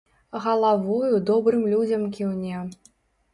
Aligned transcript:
Галавою 0.45 1.19
добрым 1.29 1.61
людзям 1.75 2.09
кіўне. 2.17 2.65